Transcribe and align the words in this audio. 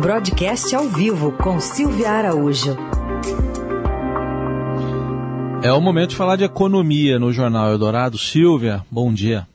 Broadcast 0.00 0.74
ao 0.74 0.88
vivo 0.88 1.32
com 1.32 1.60
Silvia 1.60 2.10
Araújo. 2.10 2.74
É 5.62 5.70
o 5.70 5.80
momento 5.80 6.10
de 6.10 6.16
falar 6.16 6.36
de 6.36 6.44
economia 6.44 7.18
no 7.18 7.30
Jornal 7.30 7.68
Eldorado. 7.68 8.16
Silvia, 8.16 8.82
bom 8.90 9.12
dia. 9.12 9.46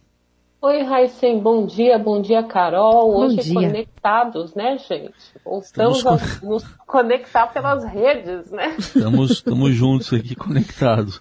Oi, 0.61 0.83
Raíssen, 0.83 1.39
bom 1.39 1.65
dia, 1.65 1.97
bom 1.97 2.21
dia, 2.21 2.43
Carol. 2.43 3.11
Bom 3.11 3.25
Hoje 3.25 3.37
dia. 3.37 3.53
conectados, 3.55 4.53
né, 4.53 4.77
gente? 4.77 5.15
Voltamos 5.43 5.97
Estamos... 5.97 6.43
a 6.43 6.45
nos 6.45 6.63
conectar 6.85 7.47
pelas 7.47 7.83
redes, 7.83 8.51
né? 8.51 8.75
Estamos, 8.77 9.31
estamos 9.31 9.73
juntos 9.73 10.13
aqui, 10.13 10.35
conectados. 10.35 11.19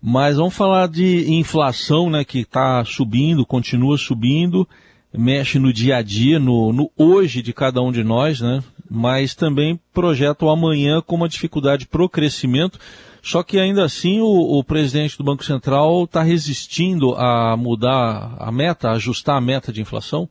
Mas 0.00 0.38
vamos 0.38 0.54
falar 0.54 0.88
de 0.88 1.30
inflação, 1.30 2.08
né, 2.08 2.24
que 2.24 2.38
está 2.38 2.82
subindo, 2.86 3.44
continua 3.44 3.98
subindo 3.98 4.66
mexe 5.12 5.58
no 5.58 5.72
dia 5.72 5.96
a 5.96 6.02
dia, 6.02 6.38
no, 6.38 6.72
no 6.72 6.90
hoje 6.96 7.42
de 7.42 7.52
cada 7.52 7.80
um 7.82 7.92
de 7.92 8.02
nós, 8.02 8.40
né? 8.40 8.62
mas 8.90 9.34
também 9.34 9.80
projeta 9.92 10.44
o 10.44 10.50
amanhã 10.50 11.00
com 11.00 11.16
uma 11.16 11.28
dificuldade 11.28 11.86
para 11.86 12.02
o 12.02 12.08
crescimento. 12.08 12.78
Só 13.22 13.42
que 13.42 13.58
ainda 13.58 13.84
assim 13.84 14.20
o, 14.20 14.58
o 14.58 14.64
presidente 14.64 15.16
do 15.16 15.24
Banco 15.24 15.44
Central 15.44 16.04
está 16.04 16.22
resistindo 16.22 17.14
a 17.14 17.56
mudar 17.56 18.34
a 18.38 18.50
meta, 18.50 18.88
a 18.88 18.92
ajustar 18.92 19.36
a 19.36 19.40
meta 19.40 19.72
de 19.72 19.80
inflação? 19.80 20.28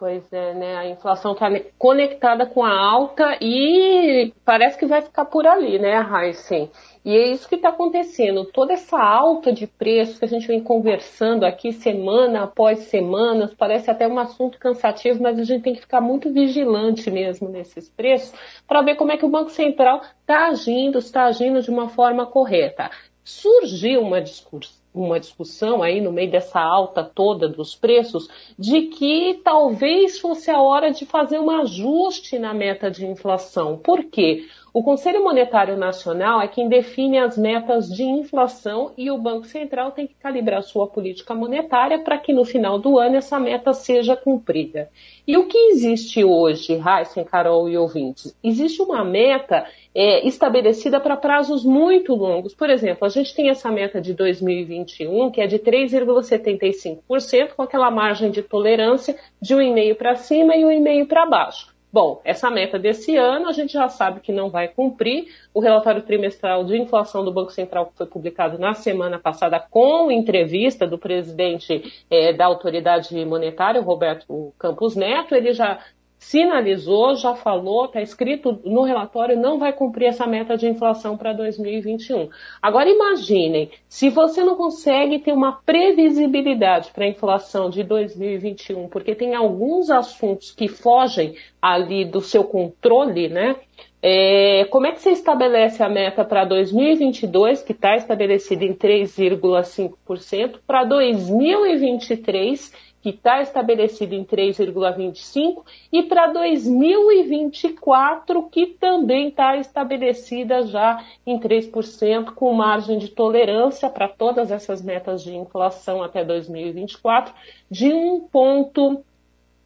Pois 0.00 0.32
é, 0.32 0.54
né? 0.54 0.76
A 0.78 0.86
inflação 0.86 1.32
está 1.32 1.46
conectada 1.76 2.46
com 2.46 2.64
a 2.64 2.74
alta 2.74 3.36
e 3.38 4.32
parece 4.46 4.78
que 4.78 4.86
vai 4.86 5.02
ficar 5.02 5.26
por 5.26 5.46
ali, 5.46 5.78
né, 5.78 5.94
Heisen? 6.00 6.70
E 7.04 7.14
é 7.14 7.30
isso 7.30 7.46
que 7.46 7.56
está 7.56 7.68
acontecendo. 7.68 8.46
Toda 8.46 8.72
essa 8.72 8.98
alta 8.98 9.52
de 9.52 9.66
preços 9.66 10.18
que 10.18 10.24
a 10.24 10.28
gente 10.28 10.46
vem 10.46 10.62
conversando 10.62 11.44
aqui 11.44 11.70
semana 11.70 12.44
após 12.44 12.78
semana, 12.84 13.52
parece 13.58 13.90
até 13.90 14.08
um 14.08 14.18
assunto 14.18 14.58
cansativo, 14.58 15.22
mas 15.22 15.38
a 15.38 15.44
gente 15.44 15.64
tem 15.64 15.74
que 15.74 15.82
ficar 15.82 16.00
muito 16.00 16.32
vigilante 16.32 17.10
mesmo 17.10 17.50
nesses 17.50 17.86
preços 17.90 18.32
para 18.66 18.80
ver 18.80 18.94
como 18.94 19.12
é 19.12 19.18
que 19.18 19.26
o 19.26 19.30
Banco 19.30 19.50
Central 19.50 20.00
está 20.22 20.46
agindo, 20.46 20.98
está 20.98 21.24
agindo 21.24 21.60
de 21.60 21.68
uma 21.68 21.90
forma 21.90 22.24
correta. 22.24 22.90
Surgiu 23.22 24.00
uma 24.00 24.22
discussão 24.22 24.79
uma 24.94 25.20
discussão 25.20 25.82
aí 25.82 26.00
no 26.00 26.12
meio 26.12 26.30
dessa 26.30 26.60
alta 26.60 27.04
toda 27.04 27.48
dos 27.48 27.74
preços 27.74 28.28
de 28.58 28.82
que 28.82 29.40
talvez 29.44 30.18
fosse 30.18 30.50
a 30.50 30.60
hora 30.60 30.90
de 30.90 31.06
fazer 31.06 31.38
um 31.38 31.50
ajuste 31.50 32.38
na 32.38 32.52
meta 32.52 32.90
de 32.90 33.06
inflação. 33.06 33.78
Por 33.78 34.04
quê? 34.04 34.46
O 34.72 34.84
Conselho 34.84 35.24
Monetário 35.24 35.76
Nacional 35.76 36.40
é 36.40 36.46
quem 36.46 36.68
define 36.68 37.18
as 37.18 37.36
metas 37.36 37.88
de 37.88 38.04
inflação 38.04 38.92
e 38.96 39.10
o 39.10 39.18
Banco 39.18 39.44
Central 39.44 39.90
tem 39.90 40.06
que 40.06 40.14
calibrar 40.14 40.62
sua 40.62 40.86
política 40.86 41.34
monetária 41.34 41.98
para 41.98 42.16
que 42.16 42.32
no 42.32 42.44
final 42.44 42.78
do 42.78 42.96
ano 42.96 43.16
essa 43.16 43.40
meta 43.40 43.72
seja 43.72 44.14
cumprida. 44.14 44.88
E 45.26 45.36
o 45.36 45.48
que 45.48 45.58
existe 45.72 46.22
hoje, 46.22 46.76
Raíssen, 46.76 47.24
Carol 47.24 47.68
e 47.68 47.76
ouvintes? 47.76 48.32
Existe 48.44 48.80
uma 48.80 49.04
meta 49.04 49.66
é, 49.92 50.24
estabelecida 50.24 51.00
para 51.00 51.16
prazos 51.16 51.64
muito 51.64 52.14
longos. 52.14 52.54
Por 52.54 52.70
exemplo, 52.70 53.04
a 53.04 53.08
gente 53.08 53.34
tem 53.34 53.50
essa 53.50 53.72
meta 53.72 54.00
de 54.00 54.14
2021, 54.14 55.32
que 55.32 55.40
é 55.40 55.48
de 55.48 55.58
3,75%, 55.58 57.54
com 57.56 57.62
aquela 57.62 57.90
margem 57.90 58.30
de 58.30 58.40
tolerância 58.40 59.16
de 59.42 59.52
1,5% 59.52 59.96
para 59.96 60.14
cima 60.14 60.54
e 60.54 60.62
1,5% 60.62 61.08
para 61.08 61.26
baixo. 61.26 61.79
Bom, 61.92 62.20
essa 62.24 62.48
meta 62.48 62.78
desse 62.78 63.16
ano 63.16 63.48
a 63.48 63.52
gente 63.52 63.72
já 63.72 63.88
sabe 63.88 64.20
que 64.20 64.30
não 64.32 64.48
vai 64.48 64.68
cumprir. 64.68 65.26
O 65.52 65.58
relatório 65.58 66.02
trimestral 66.02 66.64
de 66.64 66.76
inflação 66.76 67.24
do 67.24 67.32
Banco 67.32 67.50
Central 67.50 67.86
que 67.86 67.96
foi 67.96 68.06
publicado 68.06 68.58
na 68.58 68.74
semana 68.74 69.18
passada 69.18 69.58
com 69.58 70.10
entrevista 70.10 70.86
do 70.86 70.96
presidente 70.96 72.04
é, 72.08 72.32
da 72.32 72.46
autoridade 72.46 73.24
monetária, 73.24 73.80
Roberto 73.80 74.54
Campos 74.56 74.94
Neto, 74.94 75.34
ele 75.34 75.52
já 75.52 75.80
sinalizou, 76.20 77.16
já 77.16 77.34
falou, 77.34 77.86
está 77.86 78.02
escrito 78.02 78.60
no 78.62 78.82
relatório, 78.82 79.40
não 79.40 79.58
vai 79.58 79.72
cumprir 79.72 80.08
essa 80.08 80.26
meta 80.26 80.54
de 80.54 80.68
inflação 80.68 81.16
para 81.16 81.32
2021. 81.32 82.28
Agora 82.60 82.90
imaginem, 82.90 83.70
se 83.88 84.10
você 84.10 84.44
não 84.44 84.54
consegue 84.54 85.18
ter 85.18 85.32
uma 85.32 85.60
previsibilidade 85.64 86.90
para 86.92 87.06
a 87.06 87.08
inflação 87.08 87.70
de 87.70 87.82
2021, 87.82 88.86
porque 88.88 89.14
tem 89.14 89.34
alguns 89.34 89.88
assuntos 89.88 90.50
que 90.50 90.68
fogem 90.68 91.34
ali 91.60 92.04
do 92.04 92.20
seu 92.20 92.44
controle, 92.44 93.28
né? 93.28 93.56
É, 94.02 94.66
como 94.70 94.86
é 94.86 94.92
que 94.92 95.00
você 95.00 95.10
estabelece 95.10 95.82
a 95.82 95.88
meta 95.88 96.24
para 96.24 96.44
2022, 96.44 97.62
que 97.62 97.72
está 97.72 97.96
estabelecida 97.96 98.64
em 98.64 98.74
3,5%, 98.74 100.58
para 100.66 100.84
2023 100.84 102.90
que 103.02 103.10
está 103.10 103.40
estabelecido 103.40 104.14
em 104.14 104.24
3,25, 104.24 105.64
e 105.90 106.02
para 106.02 106.26
2024, 106.28 108.42
que 108.50 108.66
também 108.66 109.28
está 109.28 109.56
estabelecida 109.56 110.66
já 110.66 111.02
em 111.26 111.38
3%, 111.38 112.34
com 112.34 112.52
margem 112.52 112.98
de 112.98 113.08
tolerância 113.08 113.88
para 113.88 114.06
todas 114.06 114.50
essas 114.50 114.82
metas 114.82 115.22
de 115.22 115.34
inflação 115.34 116.02
até 116.02 116.22
2024, 116.24 117.32
de 117.70 117.90
um 117.92 118.20
ponto 118.20 119.02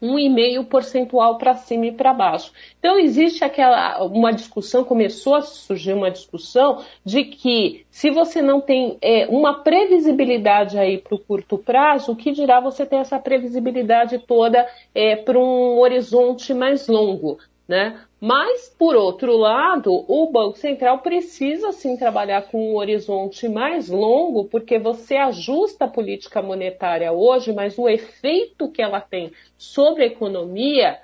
um 0.00 0.18
e 0.18 0.28
meio 0.28 0.64
percentual 0.64 1.38
para 1.38 1.54
cima 1.54 1.86
e 1.86 1.92
para 1.92 2.12
baixo. 2.12 2.52
Então 2.78 2.98
existe 2.98 3.44
aquela 3.44 4.04
uma 4.04 4.32
discussão, 4.32 4.84
começou 4.84 5.34
a 5.34 5.42
surgir 5.42 5.92
uma 5.92 6.10
discussão 6.10 6.82
de 7.04 7.24
que 7.24 7.84
se 7.90 8.10
você 8.10 8.42
não 8.42 8.60
tem 8.60 8.98
é, 9.00 9.26
uma 9.28 9.62
previsibilidade 9.62 10.78
aí 10.78 10.98
para 10.98 11.14
o 11.14 11.18
curto 11.18 11.56
prazo, 11.56 12.12
o 12.12 12.16
que 12.16 12.32
dirá 12.32 12.60
você 12.60 12.84
ter 12.84 12.96
essa 12.96 13.18
previsibilidade 13.18 14.18
toda 14.18 14.66
é, 14.94 15.16
para 15.16 15.38
um 15.38 15.78
horizonte 15.78 16.52
mais 16.52 16.86
longo? 16.88 17.38
Né? 17.66 17.98
Mas, 18.20 18.68
por 18.68 18.94
outro 18.94 19.36
lado, 19.36 19.90
o 20.06 20.30
Banco 20.30 20.58
Central 20.58 20.98
precisa 20.98 21.72
sim 21.72 21.96
trabalhar 21.96 22.42
com 22.42 22.72
um 22.72 22.76
horizonte 22.76 23.48
mais 23.48 23.88
longo, 23.88 24.44
porque 24.44 24.78
você 24.78 25.16
ajusta 25.16 25.86
a 25.86 25.88
política 25.88 26.42
monetária 26.42 27.10
hoje, 27.10 27.52
mas 27.54 27.78
o 27.78 27.88
efeito 27.88 28.70
que 28.70 28.82
ela 28.82 29.00
tem 29.00 29.32
sobre 29.56 30.02
a 30.02 30.06
economia 30.06 31.00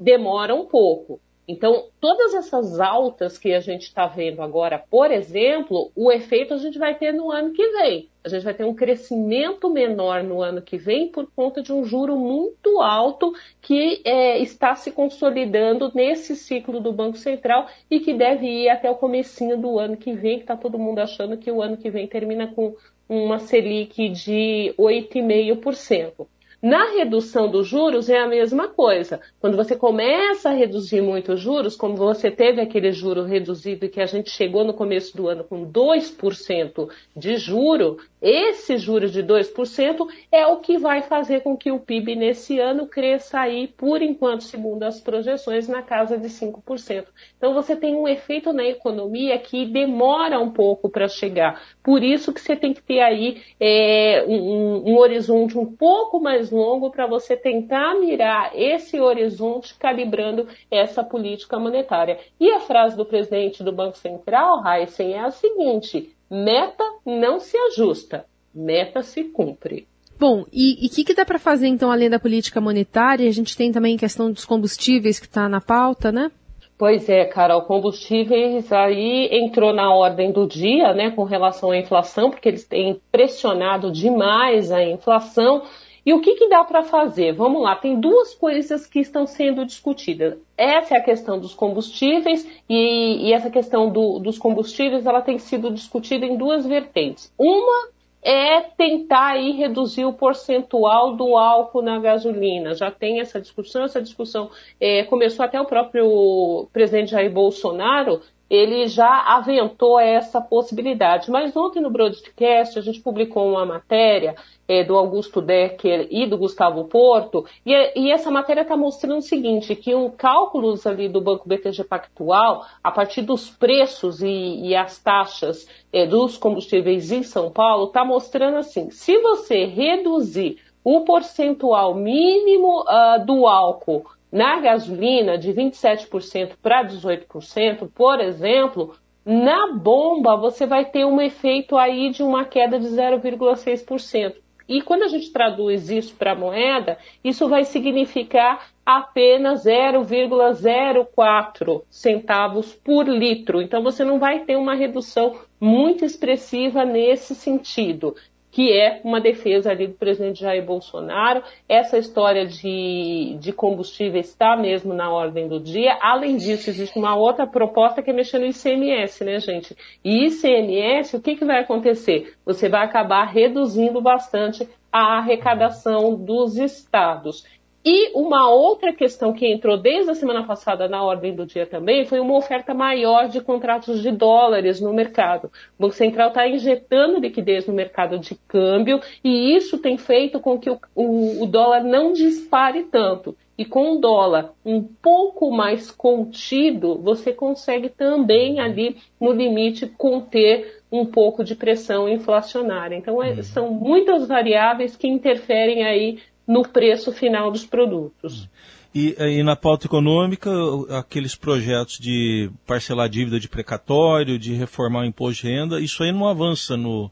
demora 0.00 0.54
um 0.54 0.64
pouco. 0.64 1.20
Então, 1.48 1.86
todas 1.98 2.34
essas 2.34 2.78
altas 2.78 3.38
que 3.38 3.54
a 3.54 3.60
gente 3.60 3.84
está 3.84 4.06
vendo 4.06 4.42
agora, 4.42 4.84
por 4.90 5.10
exemplo, 5.10 5.90
o 5.96 6.12
efeito 6.12 6.52
a 6.52 6.58
gente 6.58 6.78
vai 6.78 6.94
ter 6.94 7.10
no 7.10 7.30
ano 7.30 7.54
que 7.54 7.66
vem. 7.70 8.06
A 8.22 8.28
gente 8.28 8.44
vai 8.44 8.52
ter 8.52 8.64
um 8.64 8.74
crescimento 8.74 9.70
menor 9.70 10.22
no 10.22 10.42
ano 10.42 10.60
que 10.60 10.76
vem 10.76 11.08
por 11.08 11.26
conta 11.34 11.62
de 11.62 11.72
um 11.72 11.84
juro 11.84 12.18
muito 12.18 12.82
alto 12.82 13.32
que 13.62 14.02
é, 14.04 14.38
está 14.38 14.74
se 14.74 14.92
consolidando 14.92 15.90
nesse 15.94 16.36
ciclo 16.36 16.80
do 16.80 16.92
Banco 16.92 17.16
Central 17.16 17.66
e 17.90 17.98
que 17.98 18.12
deve 18.12 18.46
ir 18.46 18.68
até 18.68 18.90
o 18.90 18.96
comecinho 18.96 19.56
do 19.56 19.78
ano 19.78 19.96
que 19.96 20.12
vem, 20.12 20.36
que 20.36 20.42
está 20.42 20.54
todo 20.54 20.78
mundo 20.78 20.98
achando 20.98 21.38
que 21.38 21.50
o 21.50 21.62
ano 21.62 21.78
que 21.78 21.88
vem 21.90 22.06
termina 22.06 22.48
com 22.48 22.76
uma 23.08 23.38
Selic 23.38 24.10
de 24.10 24.74
8,5%. 24.78 26.26
Na 26.60 26.90
redução 26.90 27.48
dos 27.48 27.68
juros 27.68 28.08
é 28.08 28.18
a 28.18 28.26
mesma 28.26 28.66
coisa. 28.66 29.20
Quando 29.40 29.56
você 29.56 29.76
começa 29.76 30.50
a 30.50 30.52
reduzir 30.52 31.00
muito 31.00 31.34
os 31.34 31.40
juros, 31.40 31.76
como 31.76 31.94
você 31.94 32.32
teve 32.32 32.60
aquele 32.60 32.90
juro 32.90 33.22
reduzido 33.22 33.88
que 33.88 34.00
a 34.00 34.06
gente 34.06 34.28
chegou 34.28 34.64
no 34.64 34.74
começo 34.74 35.16
do 35.16 35.28
ano 35.28 35.44
com 35.44 35.64
2% 35.70 36.88
de 37.16 37.36
juro, 37.36 37.98
esse 38.20 38.76
juros 38.76 39.12
de 39.12 39.22
2% 39.22 40.08
é 40.32 40.48
o 40.48 40.56
que 40.56 40.76
vai 40.78 41.02
fazer 41.02 41.42
com 41.42 41.56
que 41.56 41.70
o 41.70 41.78
PIB 41.78 42.16
nesse 42.16 42.58
ano 42.58 42.88
cresça 42.88 43.38
aí, 43.38 43.68
por 43.68 44.02
enquanto, 44.02 44.42
segundo 44.42 44.82
as 44.82 45.00
projeções, 45.00 45.68
na 45.68 45.82
casa 45.82 46.18
de 46.18 46.26
5%. 46.26 47.04
Então 47.36 47.54
você 47.54 47.76
tem 47.76 47.94
um 47.94 48.08
efeito 48.08 48.52
na 48.52 48.64
economia 48.64 49.38
que 49.38 49.64
demora 49.64 50.40
um 50.40 50.50
pouco 50.50 50.88
para 50.88 51.06
chegar. 51.06 51.62
Por 51.84 52.02
isso 52.02 52.34
que 52.34 52.40
você 52.40 52.56
tem 52.56 52.74
que 52.74 52.82
ter 52.82 52.98
aí 52.98 53.42
é, 53.60 54.24
um, 54.26 54.90
um 54.90 54.98
horizonte 54.98 55.56
um 55.56 55.66
pouco 55.66 56.18
mais 56.18 56.47
mais 56.48 56.50
longo 56.50 56.90
para 56.90 57.06
você 57.06 57.36
tentar 57.36 57.94
mirar 57.98 58.52
esse 58.54 59.00
horizonte 59.00 59.74
calibrando 59.78 60.46
essa 60.70 61.04
política 61.04 61.58
monetária. 61.58 62.18
E 62.40 62.50
a 62.50 62.60
frase 62.60 62.96
do 62.96 63.04
presidente 63.04 63.62
do 63.62 63.72
Banco 63.72 63.96
Central, 63.96 64.62
Heisen, 64.66 65.14
é 65.14 65.20
a 65.20 65.30
seguinte: 65.30 66.10
meta 66.30 66.84
não 67.04 67.38
se 67.38 67.56
ajusta, 67.56 68.24
meta 68.54 69.02
se 69.02 69.24
cumpre. 69.24 69.86
Bom, 70.18 70.44
e 70.52 70.86
o 70.86 70.90
que, 70.90 71.04
que, 71.04 71.14
dá 71.14 71.24
para 71.24 71.38
fazer 71.38 71.68
então 71.68 71.92
além 71.92 72.10
da 72.10 72.18
política 72.18 72.60
monetária? 72.60 73.28
A 73.28 73.32
gente 73.32 73.56
tem 73.56 73.70
também 73.70 73.94
a 73.94 73.98
questão 73.98 74.32
dos 74.32 74.44
combustíveis 74.44 75.20
que 75.20 75.26
está 75.26 75.48
na 75.48 75.60
pauta, 75.60 76.10
né? 76.10 76.30
Pois 76.76 77.08
é, 77.08 77.24
Carol, 77.24 77.62
combustíveis 77.62 78.72
aí 78.72 79.28
entrou 79.32 79.72
na 79.72 79.92
ordem 79.92 80.30
do 80.30 80.46
dia, 80.46 80.94
né, 80.94 81.10
com 81.10 81.24
relação 81.24 81.72
à 81.72 81.76
inflação, 81.76 82.30
porque 82.30 82.48
eles 82.48 82.64
têm 82.64 83.00
pressionado 83.10 83.90
demais 83.90 84.70
a 84.70 84.84
inflação. 84.84 85.62
E 86.04 86.12
o 86.12 86.20
que, 86.20 86.34
que 86.34 86.48
dá 86.48 86.64
para 86.64 86.82
fazer? 86.82 87.32
Vamos 87.32 87.62
lá, 87.62 87.76
tem 87.76 87.98
duas 87.98 88.34
coisas 88.34 88.86
que 88.86 89.00
estão 89.00 89.26
sendo 89.26 89.64
discutidas. 89.64 90.38
Essa 90.56 90.94
é 90.94 90.98
a 90.98 91.02
questão 91.02 91.38
dos 91.38 91.54
combustíveis 91.54 92.48
e, 92.68 93.28
e 93.28 93.32
essa 93.32 93.50
questão 93.50 93.90
do, 93.90 94.18
dos 94.18 94.38
combustíveis 94.38 95.06
ela 95.06 95.20
tem 95.20 95.38
sido 95.38 95.70
discutida 95.70 96.24
em 96.24 96.36
duas 96.36 96.66
vertentes. 96.66 97.32
Uma 97.38 97.88
é 98.22 98.60
tentar 98.60 99.28
aí 99.32 99.52
reduzir 99.52 100.04
o 100.04 100.12
percentual 100.12 101.14
do 101.14 101.36
álcool 101.36 101.82
na 101.82 101.98
gasolina. 101.98 102.74
Já 102.74 102.90
tem 102.90 103.20
essa 103.20 103.40
discussão, 103.40 103.84
essa 103.84 104.02
discussão 104.02 104.50
é, 104.80 105.04
começou 105.04 105.44
até 105.44 105.60
o 105.60 105.64
próprio 105.64 106.68
presidente 106.72 107.12
Jair 107.12 107.30
Bolsonaro 107.30 108.20
ele 108.50 108.86
já 108.88 109.36
aventou 109.36 110.00
essa 110.00 110.40
possibilidade. 110.40 111.30
Mas 111.30 111.56
ontem 111.56 111.80
no 111.80 111.90
broadcast 111.90 112.78
a 112.78 112.82
gente 112.82 113.00
publicou 113.00 113.48
uma 113.48 113.66
matéria 113.66 114.34
é, 114.66 114.84
do 114.84 114.96
Augusto 114.96 115.40
Decker 115.40 116.08
e 116.10 116.26
do 116.26 116.36
Gustavo 116.36 116.84
Porto, 116.84 117.46
e, 117.64 117.72
e 117.98 118.12
essa 118.12 118.30
matéria 118.30 118.60
está 118.60 118.76
mostrando 118.76 119.18
o 119.18 119.22
seguinte, 119.22 119.74
que 119.74 119.94
um 119.94 120.10
cálculos 120.10 120.86
ali 120.86 121.08
do 121.08 121.20
Banco 121.20 121.48
BTG 121.48 121.84
Pactual, 121.84 122.66
a 122.84 122.90
partir 122.90 123.22
dos 123.22 123.48
preços 123.48 124.22
e, 124.22 124.66
e 124.66 124.76
as 124.76 124.98
taxas 124.98 125.66
é, 125.90 126.06
dos 126.06 126.36
combustíveis 126.36 127.10
em 127.10 127.22
São 127.22 127.50
Paulo, 127.50 127.86
está 127.86 128.04
mostrando 128.04 128.58
assim, 128.58 128.90
se 128.90 129.18
você 129.20 129.64
reduzir 129.64 130.58
o 130.84 131.00
percentual 131.00 131.94
mínimo 131.94 132.82
uh, 132.82 133.24
do 133.24 133.46
álcool 133.46 134.06
na 134.30 134.60
gasolina 134.60 135.38
de 135.38 135.52
27% 135.52 136.52
para 136.62 136.84
18%, 136.84 137.88
por 137.94 138.20
exemplo, 138.20 138.94
na 139.24 139.72
bomba 139.72 140.36
você 140.36 140.66
vai 140.66 140.84
ter 140.84 141.04
um 141.04 141.20
efeito 141.20 141.76
aí 141.76 142.10
de 142.10 142.22
uma 142.22 142.44
queda 142.44 142.78
de 142.78 142.86
0,6%. 142.86 144.34
E 144.68 144.82
quando 144.82 145.04
a 145.04 145.08
gente 145.08 145.32
traduz 145.32 145.90
isso 145.90 146.14
para 146.14 146.34
moeda, 146.34 146.98
isso 147.24 147.48
vai 147.48 147.64
significar 147.64 148.68
apenas 148.84 149.64
0,04 149.64 151.84
centavos 151.88 152.74
por 152.74 153.08
litro. 153.08 153.62
Então 153.62 153.82
você 153.82 154.04
não 154.04 154.18
vai 154.18 154.40
ter 154.40 154.56
uma 154.56 154.74
redução 154.74 155.38
muito 155.58 156.04
expressiva 156.04 156.84
nesse 156.84 157.34
sentido 157.34 158.14
que 158.50 158.72
é 158.72 159.00
uma 159.04 159.20
defesa 159.20 159.70
ali 159.70 159.86
do 159.86 159.94
presidente 159.94 160.40
Jair 160.40 160.64
Bolsonaro. 160.64 161.42
Essa 161.68 161.98
história 161.98 162.46
de, 162.46 163.36
de 163.38 163.52
combustível 163.52 164.20
está 164.20 164.56
mesmo 164.56 164.94
na 164.94 165.10
ordem 165.10 165.48
do 165.48 165.60
dia. 165.60 165.98
Além 166.00 166.36
disso, 166.36 166.70
existe 166.70 166.98
uma 166.98 167.14
outra 167.14 167.46
proposta 167.46 168.02
que 168.02 168.10
é 168.10 168.12
mexer 168.12 168.38
no 168.38 168.46
ICMS, 168.46 169.24
né, 169.24 169.38
gente? 169.38 169.76
E 170.04 170.26
ICMS, 170.26 171.16
o 171.16 171.20
que, 171.20 171.36
que 171.36 171.44
vai 171.44 171.60
acontecer? 171.60 172.34
Você 172.44 172.68
vai 172.68 172.84
acabar 172.84 173.24
reduzindo 173.24 174.00
bastante 174.00 174.68
a 174.90 175.18
arrecadação 175.18 176.14
dos 176.14 176.56
estados. 176.56 177.44
E 177.90 178.10
uma 178.14 178.50
outra 178.50 178.92
questão 178.92 179.32
que 179.32 179.50
entrou 179.50 179.78
desde 179.78 180.10
a 180.10 180.14
semana 180.14 180.44
passada 180.44 180.86
na 180.86 181.02
ordem 181.02 181.34
do 181.34 181.46
dia 181.46 181.64
também 181.64 182.04
foi 182.04 182.20
uma 182.20 182.36
oferta 182.36 182.74
maior 182.74 183.28
de 183.28 183.40
contratos 183.40 184.02
de 184.02 184.10
dólares 184.10 184.78
no 184.78 184.92
mercado. 184.92 185.46
O 185.78 185.84
Banco 185.84 185.94
Central 185.94 186.28
está 186.28 186.46
injetando 186.46 187.18
liquidez 187.18 187.66
no 187.66 187.72
mercado 187.72 188.18
de 188.18 188.34
câmbio 188.46 189.00
e 189.24 189.56
isso 189.56 189.78
tem 189.78 189.96
feito 189.96 190.38
com 190.38 190.58
que 190.58 190.68
o, 190.68 190.78
o, 190.94 191.42
o 191.44 191.46
dólar 191.46 191.82
não 191.82 192.12
dispare 192.12 192.82
tanto. 192.82 193.34
E 193.56 193.64
com 193.64 193.92
o 193.92 193.98
dólar 193.98 194.52
um 194.62 194.82
pouco 194.82 195.50
mais 195.50 195.90
contido, 195.90 196.98
você 196.98 197.32
consegue 197.32 197.88
também 197.88 198.60
ali 198.60 198.98
no 199.18 199.32
limite 199.32 199.86
conter 199.86 200.82
um 200.92 201.06
pouco 201.06 201.42
de 201.42 201.54
pressão 201.54 202.06
inflacionária. 202.06 202.96
Então 202.96 203.22
é, 203.22 203.42
são 203.42 203.70
muitas 203.70 204.28
variáveis 204.28 204.94
que 204.94 205.08
interferem 205.08 205.84
aí 205.84 206.18
no 206.48 206.66
preço 206.66 207.12
final 207.12 207.50
dos 207.52 207.66
produtos. 207.66 208.48
E, 208.94 209.14
e, 209.18 209.42
na 209.42 209.54
pauta 209.54 209.86
econômica, 209.86 210.50
aqueles 210.98 211.34
projetos 211.34 211.98
de 211.98 212.50
parcelar 212.66 213.08
dívida 213.08 213.38
de 213.38 213.46
precatório, 213.46 214.38
de 214.38 214.54
reformar 214.54 215.02
o 215.02 215.04
imposto 215.04 215.42
de 215.42 215.52
renda, 215.52 215.78
isso 215.78 216.02
aí 216.02 216.10
não 216.10 216.26
avança 216.26 216.74
no, 216.74 217.10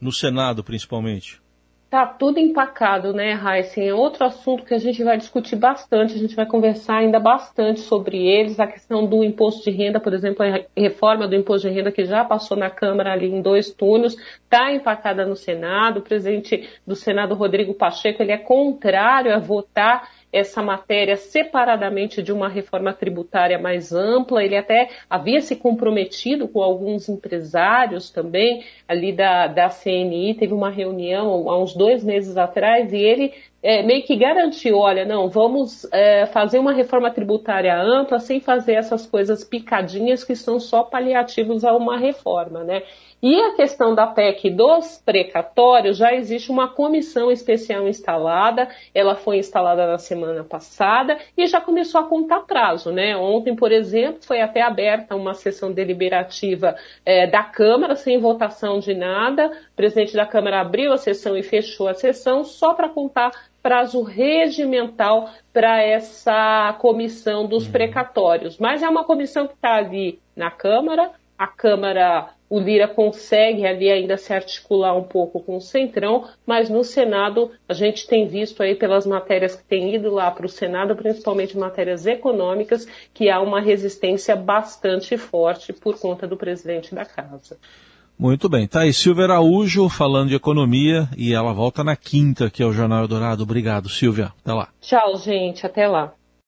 no 0.00 0.12
Senado, 0.12 0.62
principalmente? 0.62 1.40
Tá 1.96 2.04
tudo 2.04 2.38
empacado, 2.38 3.14
né, 3.14 3.32
Heisen? 3.32 3.88
É 3.88 3.94
outro 3.94 4.26
assunto 4.26 4.66
que 4.66 4.74
a 4.74 4.78
gente 4.78 5.02
vai 5.02 5.16
discutir 5.16 5.56
bastante, 5.56 6.12
a 6.12 6.18
gente 6.18 6.36
vai 6.36 6.44
conversar 6.44 6.98
ainda 6.98 7.18
bastante 7.18 7.80
sobre 7.80 8.18
eles. 8.18 8.60
A 8.60 8.66
questão 8.66 9.06
do 9.06 9.24
imposto 9.24 9.64
de 9.64 9.70
renda, 9.74 9.98
por 9.98 10.12
exemplo, 10.12 10.44
a 10.44 10.60
reforma 10.78 11.26
do 11.26 11.34
imposto 11.34 11.66
de 11.66 11.74
renda 11.74 11.90
que 11.90 12.04
já 12.04 12.22
passou 12.22 12.54
na 12.54 12.68
Câmara 12.68 13.14
ali 13.14 13.32
em 13.32 13.40
dois 13.40 13.70
turnos, 13.70 14.14
está 14.14 14.70
empacada 14.70 15.24
no 15.24 15.34
Senado. 15.34 16.00
O 16.00 16.02
presidente 16.02 16.68
do 16.86 16.94
Senado, 16.94 17.34
Rodrigo 17.34 17.72
Pacheco, 17.72 18.22
ele 18.22 18.32
é 18.32 18.36
contrário 18.36 19.34
a 19.34 19.38
votar 19.38 20.06
essa 20.36 20.62
matéria 20.62 21.16
separadamente 21.16 22.22
de 22.22 22.30
uma 22.30 22.48
reforma 22.48 22.92
tributária 22.92 23.58
mais 23.58 23.92
ampla. 23.92 24.44
Ele 24.44 24.56
até 24.56 24.90
havia 25.08 25.40
se 25.40 25.56
comprometido 25.56 26.46
com 26.46 26.62
alguns 26.62 27.08
empresários 27.08 28.10
também, 28.10 28.62
ali 28.86 29.12
da, 29.12 29.46
da 29.46 29.70
CNI, 29.70 30.34
teve 30.34 30.52
uma 30.52 30.68
reunião 30.68 31.48
há 31.48 31.58
uns 31.58 31.74
dois 31.74 32.04
meses 32.04 32.36
atrás, 32.36 32.92
e 32.92 32.98
ele 32.98 33.32
é, 33.66 33.82
meio 33.82 34.04
que 34.04 34.14
garantiu, 34.14 34.78
olha, 34.78 35.04
não, 35.04 35.28
vamos 35.28 35.84
é, 35.92 36.24
fazer 36.26 36.60
uma 36.60 36.72
reforma 36.72 37.10
tributária 37.10 37.76
ampla 37.76 38.20
sem 38.20 38.38
fazer 38.38 38.74
essas 38.74 39.04
coisas 39.04 39.42
picadinhas 39.42 40.22
que 40.22 40.36
são 40.36 40.60
só 40.60 40.84
paliativos 40.84 41.64
a 41.64 41.74
uma 41.74 41.98
reforma, 41.98 42.62
né? 42.62 42.82
E 43.20 43.40
a 43.40 43.56
questão 43.56 43.92
da 43.92 44.06
PEC 44.06 44.50
dos 44.50 45.02
precatórios, 45.04 45.96
já 45.96 46.14
existe 46.14 46.48
uma 46.50 46.68
comissão 46.68 47.32
especial 47.32 47.88
instalada, 47.88 48.68
ela 48.94 49.16
foi 49.16 49.38
instalada 49.38 49.84
na 49.84 49.98
semana 49.98 50.44
passada 50.44 51.18
e 51.36 51.46
já 51.48 51.60
começou 51.60 52.00
a 52.00 52.04
contar 52.04 52.42
prazo, 52.42 52.92
né? 52.92 53.16
Ontem, 53.16 53.56
por 53.56 53.72
exemplo, 53.72 54.20
foi 54.22 54.40
até 54.40 54.60
aberta 54.60 55.16
uma 55.16 55.34
sessão 55.34 55.72
deliberativa 55.72 56.76
é, 57.04 57.26
da 57.26 57.42
Câmara, 57.42 57.96
sem 57.96 58.18
votação 58.18 58.78
de 58.78 58.94
nada. 58.94 59.46
O 59.72 59.74
presidente 59.74 60.14
da 60.14 60.26
Câmara 60.26 60.60
abriu 60.60 60.92
a 60.92 60.96
sessão 60.96 61.36
e 61.36 61.42
fechou 61.42 61.88
a 61.88 61.94
sessão 61.94 62.44
só 62.44 62.74
para 62.74 62.90
contar 62.90 63.32
prazo 63.66 64.00
regimental 64.00 65.28
para 65.52 65.82
essa 65.82 66.72
comissão 66.78 67.48
dos 67.48 67.66
uhum. 67.66 67.72
precatórios. 67.72 68.58
Mas 68.58 68.80
é 68.80 68.88
uma 68.88 69.02
comissão 69.02 69.48
que 69.48 69.54
está 69.54 69.74
ali 69.74 70.20
na 70.36 70.52
Câmara, 70.52 71.10
a 71.36 71.48
Câmara 71.48 72.28
o 72.48 72.60
Lira 72.60 72.86
consegue 72.86 73.66
ali 73.66 73.90
ainda 73.90 74.16
se 74.16 74.32
articular 74.32 74.96
um 74.96 75.02
pouco 75.02 75.40
com 75.40 75.56
o 75.56 75.60
Centrão, 75.60 76.28
mas 76.46 76.70
no 76.70 76.84
Senado 76.84 77.50
a 77.68 77.74
gente 77.74 78.06
tem 78.06 78.28
visto 78.28 78.62
aí 78.62 78.76
pelas 78.76 79.04
matérias 79.04 79.56
que 79.56 79.64
têm 79.64 79.96
ido 79.96 80.12
lá 80.12 80.30
para 80.30 80.46
o 80.46 80.48
Senado, 80.48 80.94
principalmente 80.94 81.58
matérias 81.58 82.06
econômicas, 82.06 82.86
que 83.12 83.28
há 83.28 83.40
uma 83.40 83.60
resistência 83.60 84.36
bastante 84.36 85.16
forte 85.16 85.72
por 85.72 85.98
conta 85.98 86.24
do 86.24 86.36
presidente 86.36 86.94
da 86.94 87.04
casa. 87.04 87.58
Muito 88.18 88.48
bem, 88.48 88.66
tá 88.66 88.80
aí 88.80 88.94
Silvia 88.94 89.24
Araújo 89.24 89.90
falando 89.90 90.30
de 90.30 90.34
economia 90.34 91.06
e 91.18 91.34
ela 91.34 91.52
volta 91.52 91.84
na 91.84 91.94
quinta, 91.94 92.48
que 92.48 92.62
é 92.62 92.66
o 92.66 92.72
Jornal 92.72 93.06
Dourado. 93.06 93.42
Obrigado, 93.42 93.90
Silvia. 93.90 94.32
Até 94.42 94.54
lá. 94.54 94.68
Tchau, 94.80 95.18
gente. 95.18 95.66
Até 95.66 95.86
lá. 95.86 96.14